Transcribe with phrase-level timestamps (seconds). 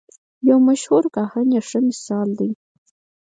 [0.49, 2.49] یو مشهور کاهن یې ښه مثال دی.